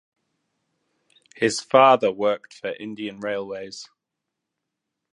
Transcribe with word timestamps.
His 1.35 1.59
father 1.61 2.11
worked 2.11 2.53
for 2.55 2.73
Indian 2.73 3.19
Railways. 3.19 3.87